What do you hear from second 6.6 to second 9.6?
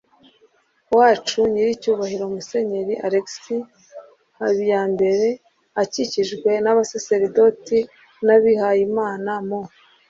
n'abasaseridoti n'abihayimana mu